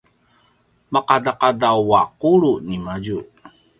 [0.93, 3.17] maqadaqadaw a qulu ni madju